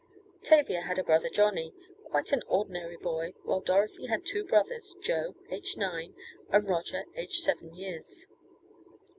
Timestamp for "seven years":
7.43-8.25